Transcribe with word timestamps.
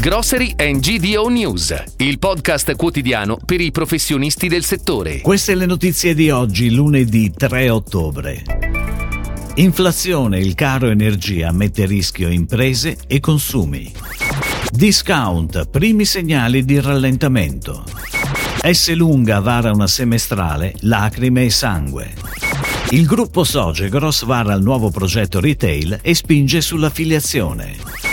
Grocery 0.00 0.54
and 0.56 0.78
GDO 0.78 1.26
News, 1.28 1.74
il 1.96 2.20
podcast 2.20 2.76
quotidiano 2.76 3.36
per 3.44 3.60
i 3.60 3.72
professionisti 3.72 4.46
del 4.46 4.62
settore. 4.62 5.20
Queste 5.22 5.56
le 5.56 5.66
notizie 5.66 6.14
di 6.14 6.30
oggi, 6.30 6.70
lunedì 6.72 7.32
3 7.32 7.68
ottobre. 7.68 8.44
Inflazione, 9.56 10.38
il 10.38 10.54
caro 10.54 10.88
energia 10.88 11.50
mette 11.50 11.82
a 11.82 11.86
rischio 11.86 12.28
imprese 12.28 12.96
e 13.08 13.18
consumi. 13.18 13.92
Discount, 14.70 15.68
primi 15.68 16.04
segnali 16.04 16.64
di 16.64 16.80
rallentamento. 16.80 17.82
S 18.62 18.94
lunga 18.94 19.40
vara 19.40 19.72
una 19.72 19.88
semestrale, 19.88 20.76
lacrime 20.82 21.46
e 21.46 21.50
sangue. 21.50 22.14
Il 22.90 23.04
gruppo 23.04 23.42
Sogegros 23.42 24.24
vara 24.24 24.54
il 24.54 24.62
nuovo 24.62 24.90
progetto 24.90 25.40
retail 25.40 25.98
e 26.02 26.14
spinge 26.14 26.60
sull'affiliazione. 26.60 28.07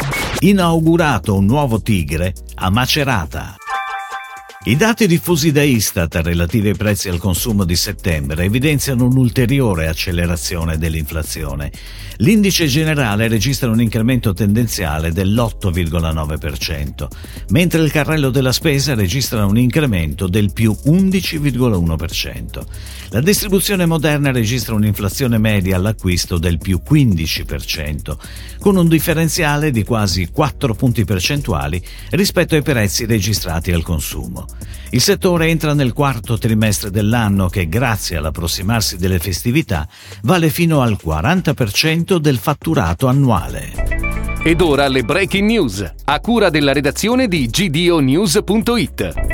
Inaugurato 0.45 1.33
un 1.33 1.47
nuovo 1.47 1.81
Tigre 1.81 2.35
a 2.57 2.69
Macerata. 2.69 3.55
I 4.67 4.75
dati 4.75 5.05
diffusi 5.05 5.51
da 5.51 5.61
Istat 5.61 6.15
relativi 6.23 6.69
ai 6.69 6.75
prezzi 6.75 7.07
al 7.07 7.19
consumo 7.19 7.65
di 7.65 7.75
settembre 7.75 8.45
evidenziano 8.45 9.05
un'ulteriore 9.05 9.87
accelerazione 9.87 10.79
dell'inflazione. 10.79 11.71
L'indice 12.17 12.65
generale 12.65 13.27
registra 13.27 13.69
un 13.69 13.79
incremento 13.79 14.33
tendenziale 14.33 15.11
dell'8,9%, 15.11 17.07
mentre 17.49 17.83
il 17.83 17.91
carrello 17.91 18.31
della 18.31 18.51
spesa 18.51 18.95
registra 18.95 19.45
un 19.45 19.59
incremento 19.59 20.27
del 20.27 20.51
più 20.51 20.75
11,1%. 20.85 22.65
La 23.09 23.21
distribuzione 23.21 23.85
moderna 23.85 24.31
registra 24.31 24.73
un'inflazione 24.73 25.37
media 25.37 25.75
all'acquisto 25.75 26.39
del 26.39 26.57
più 26.57 26.81
15%, 26.83 28.17
con 28.57 28.77
un 28.77 28.87
differenziale 28.87 29.69
di 29.69 29.83
quasi 29.83 30.29
4 30.31 30.73
punti 30.73 31.05
percentuali 31.05 31.79
rispetto 32.09 32.55
ai 32.55 32.63
prezzi 32.63 33.05
registrati 33.05 33.71
al 33.71 33.83
consumo. 33.83 34.47
Il 34.91 35.01
settore 35.01 35.47
entra 35.47 35.73
nel 35.73 35.93
quarto 35.93 36.37
trimestre 36.37 36.91
dell'anno 36.91 37.49
che, 37.49 37.67
grazie 37.67 38.17
all'approssimarsi 38.17 38.97
delle 38.97 39.19
festività, 39.19 39.87
vale 40.21 40.49
fino 40.49 40.81
al 40.81 40.97
40% 41.03 42.17
del 42.17 42.37
fatturato 42.37 43.07
annuale. 43.07 43.71
Ed 44.43 44.61
ora 44.61 44.87
le 44.87 45.03
breaking 45.03 45.49
news, 45.49 45.93
a 46.05 46.19
cura 46.19 46.49
della 46.49 46.71
redazione 46.71 47.27
di 47.27 47.47
gdonews.it. 47.47 49.24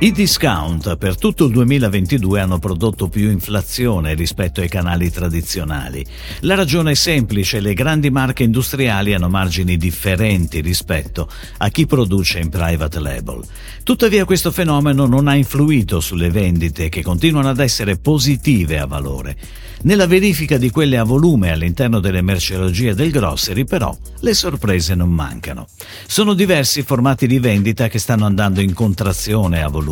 I 0.00 0.10
discount 0.10 0.96
per 0.96 1.16
tutto 1.16 1.46
il 1.46 1.52
2022 1.52 2.40
hanno 2.40 2.58
prodotto 2.58 3.08
più 3.08 3.30
inflazione 3.30 4.14
rispetto 4.14 4.60
ai 4.60 4.68
canali 4.68 5.08
tradizionali. 5.08 6.04
La 6.40 6.56
ragione 6.56 6.90
è 6.90 6.94
semplice, 6.94 7.60
le 7.60 7.74
grandi 7.74 8.10
marche 8.10 8.42
industriali 8.42 9.14
hanno 9.14 9.28
margini 9.28 9.76
differenti 9.76 10.60
rispetto 10.60 11.30
a 11.58 11.68
chi 11.68 11.86
produce 11.86 12.40
in 12.40 12.50
private 12.50 12.98
label. 12.98 13.40
Tuttavia 13.84 14.24
questo 14.24 14.50
fenomeno 14.50 15.06
non 15.06 15.28
ha 15.28 15.36
influito 15.36 16.00
sulle 16.00 16.28
vendite 16.28 16.88
che 16.88 17.02
continuano 17.02 17.48
ad 17.48 17.60
essere 17.60 17.96
positive 17.96 18.80
a 18.80 18.86
valore. 18.86 19.36
Nella 19.84 20.06
verifica 20.06 20.56
di 20.56 20.70
quelle 20.70 20.96
a 20.96 21.04
volume 21.04 21.50
all'interno 21.50 22.00
delle 22.00 22.22
merceologie 22.22 22.94
del 22.94 23.10
grocery 23.10 23.64
però 23.64 23.94
le 24.20 24.32
sorprese 24.32 24.94
non 24.94 25.10
mancano. 25.10 25.66
Sono 26.06 26.32
diversi 26.32 26.82
formati 26.82 27.26
di 27.26 27.38
vendita 27.38 27.88
che 27.88 27.98
stanno 27.98 28.24
andando 28.24 28.62
in 28.62 28.72
contrazione 28.72 29.62
a 29.62 29.68
volume. 29.68 29.83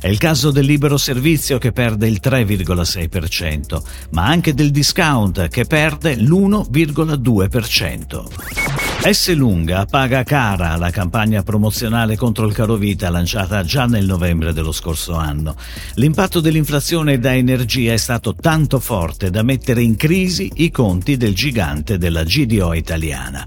È 0.00 0.08
il 0.08 0.18
caso 0.18 0.50
del 0.50 0.66
libero 0.66 0.96
servizio 0.96 1.58
che 1.58 1.70
perde 1.72 2.08
il 2.08 2.20
3,6%, 2.22 3.82
ma 4.10 4.26
anche 4.26 4.54
del 4.54 4.70
discount 4.70 5.48
che 5.48 5.64
perde 5.64 6.16
l'1,2%. 6.16 8.78
S. 9.02 9.34
Lunga 9.34 9.86
paga 9.86 10.22
cara 10.24 10.76
la 10.76 10.90
campagna 10.90 11.42
promozionale 11.42 12.16
contro 12.16 12.46
il 12.46 12.52
caro 12.52 12.76
vita 12.76 13.08
lanciata 13.08 13.64
già 13.64 13.86
nel 13.86 14.04
novembre 14.04 14.52
dello 14.52 14.72
scorso 14.72 15.14
anno. 15.14 15.56
L'impatto 15.94 16.40
dell'inflazione 16.40 17.18
da 17.18 17.34
energia 17.34 17.94
è 17.94 17.96
stato 17.96 18.34
tanto 18.34 18.78
forte 18.78 19.30
da 19.30 19.42
mettere 19.42 19.82
in 19.82 19.96
crisi 19.96 20.50
i 20.56 20.70
conti 20.70 21.16
del 21.16 21.34
gigante 21.34 21.96
della 21.96 22.24
GDO 22.24 22.74
italiana. 22.74 23.46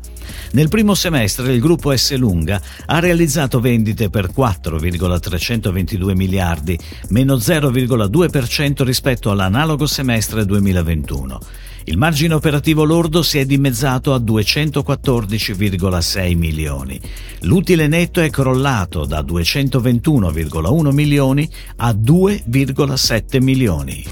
Nel 0.54 0.70
primo 0.70 0.94
semestre 0.94 1.52
il 1.52 1.60
gruppo 1.60 1.98
S. 1.98 2.16
Lunga 2.16 2.62
ha 2.86 3.00
realizzato 3.00 3.60
vendite 3.60 4.12
per 4.12 4.32
4,322 4.32 6.14
miliardi, 6.14 6.78
meno 7.10 7.38
0,2% 7.38 8.84
rispetto 8.84 9.32
all'analogo 9.32 9.88
semestre 9.88 10.46
2021. 10.46 11.40
Il 11.86 11.98
margine 11.98 12.36
operativo 12.36 12.84
lordo 12.84 13.24
si 13.24 13.40
è 13.40 13.46
dimezzato 13.46 14.14
a 14.14 14.20
214,6 14.20 16.38
milioni. 16.38 17.02
L'utile 17.42 17.88
netto 17.88 18.22
è 18.22 18.30
crollato 18.30 19.06
da 19.06 19.22
221,1 19.22 20.92
milioni 20.92 21.50
a 21.78 21.90
2,7 21.90 23.42
milioni. 23.42 24.06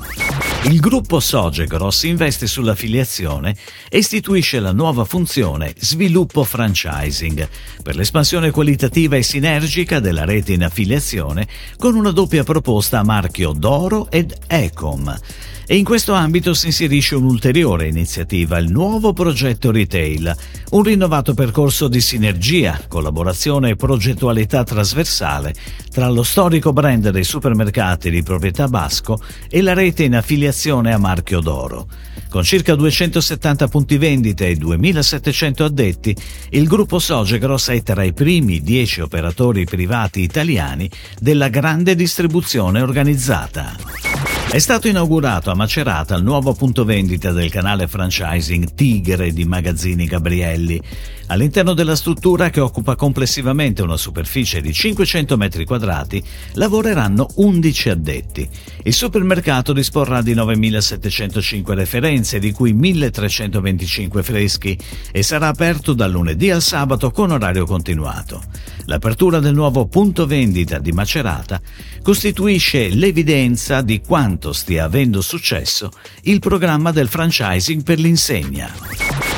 Il 0.63 0.79
gruppo 0.79 1.19
Sogegros 1.19 2.03
investe 2.03 2.45
sull'affiliazione 2.45 3.55
e 3.89 3.97
istituisce 3.97 4.59
la 4.59 4.72
nuova 4.72 5.05
funzione 5.05 5.73
Sviluppo 5.75 6.44
Franchising 6.44 7.49
per 7.81 7.95
l'espansione 7.95 8.51
qualitativa 8.51 9.16
e 9.16 9.23
sinergica 9.23 9.99
della 9.99 10.23
rete 10.23 10.53
in 10.53 10.63
affiliazione 10.63 11.47
con 11.77 11.95
una 11.95 12.11
doppia 12.11 12.44
proposta 12.44 12.99
a 12.99 13.03
marchio 13.03 13.53
Doro 13.53 14.11
ed 14.11 14.35
Ecom. 14.45 15.19
E 15.66 15.77
in 15.77 15.85
questo 15.85 16.13
ambito 16.13 16.53
si 16.53 16.67
inserisce 16.67 17.16
un'ulteriore 17.16 17.88
iniziativa, 17.88 18.57
il 18.57 18.69
nuovo 18.69 19.13
progetto 19.13 19.72
retail, 19.72 20.35
un 20.72 20.83
rinnovato 20.83 21.33
percorso 21.33 21.88
di 21.88 22.01
sinergia, 22.01 22.81
collaborazione 22.89 23.69
e 23.69 23.75
progettualità 23.78 24.66
trasversale 24.66 25.53
tra 25.89 26.09
lo 26.09 26.23
storico 26.23 26.73
brand 26.73 27.09
dei 27.09 27.23
supermercati 27.23 28.09
di 28.09 28.22
proprietà 28.22 28.67
Basco 28.67 29.22
e 29.49 29.61
la 29.61 29.73
rete 29.73 30.03
in 30.03 30.16
affiliazione 30.16 30.49
a 30.91 30.97
marchio 30.97 31.39
d'oro. 31.39 31.88
Con 32.29 32.44
circa 32.44 32.75
270 32.75 33.67
punti 33.67 33.97
vendita 33.97 34.45
e 34.45 34.56
2700 34.56 35.63
addetti, 35.63 36.16
il 36.51 36.67
gruppo 36.67 37.00
Sogegros 37.00 37.69
è 37.69 37.81
tra 37.84 38.03
i 38.03 38.13
primi 38.13 38.61
10 38.61 39.01
operatori 39.01 39.66
privati 39.66 40.22
italiani 40.22 40.90
della 41.19 41.50
grande 41.50 41.95
distribuzione 41.95 42.81
organizzata. 42.81 44.10
È 44.51 44.59
stato 44.59 44.89
inaugurato 44.89 45.50
a 45.50 45.56
Macerata 45.56 46.13
il 46.17 46.25
nuovo 46.25 46.53
punto 46.53 46.84
vendita 46.84 47.31
del 47.31 47.50
canale 47.50 47.88
franchising 47.88 48.73
Tigre 48.73 49.31
di 49.31 49.45
Magazzini 49.45 50.03
Gabrielli. 50.03 50.81
All'interno 51.28 51.73
della 51.73 51.95
struttura, 51.95 52.50
che 52.50 52.59
occupa 52.59 52.97
complessivamente 52.97 53.81
una 53.81 53.95
superficie 53.95 54.59
di 54.59 54.73
500 54.73 55.38
metri 55.38 55.63
quadrati, 55.63 56.22
lavoreranno 56.56 57.28
11 57.35 57.90
addetti. 57.90 58.50
Il 58.84 58.91
supermercato 58.91 59.72
disporrà 59.72 60.22
di 60.22 60.35
9.705 60.35 61.73
referenze, 61.73 62.38
di 62.38 62.51
cui 62.51 62.73
1.325 62.73 64.22
freschi, 64.22 64.78
e 65.13 65.23
sarà 65.23 65.47
aperto 65.47 65.94
dal 65.94 66.11
lunedì 66.11 66.51
al 66.51 66.61
sabato 66.61 67.11
con 67.11 67.31
orario 67.31 67.63
continuato. 67.66 68.44
L'apertura 68.88 69.40
del 69.40 69.53
nuovo 69.53 69.88
punto 69.88 70.25
vendita 70.25 70.79
di 70.79 70.91
Macerata 70.91 71.61
costituisce 72.01 72.90
l'evidenza 72.90 73.81
di 73.81 74.01
quanto 74.41 74.53
stia 74.53 74.85
avendo 74.85 75.22
successo 75.22 75.91
il 76.24 76.40
programma 76.40 76.91
del 76.91 77.07
franchising 77.07 77.84
per 77.84 78.00
l'insegna. 78.00 78.74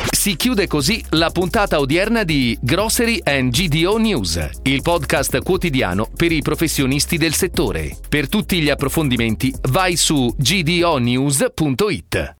Si 0.09 0.37
chiude 0.37 0.67
così 0.67 1.03
la 1.09 1.29
puntata 1.31 1.81
odierna 1.81 2.23
di 2.23 2.57
Grocery 2.61 3.19
and 3.23 3.51
GDO 3.51 3.97
News, 3.97 4.49
il 4.61 4.81
podcast 4.81 5.41
quotidiano 5.41 6.09
per 6.15 6.31
i 6.31 6.41
professionisti 6.41 7.17
del 7.17 7.33
settore. 7.33 7.97
Per 8.07 8.29
tutti 8.29 8.61
gli 8.61 8.69
approfondimenti 8.69 9.53
vai 9.69 9.97
su 9.97 10.33
gdonews.it. 10.37 12.31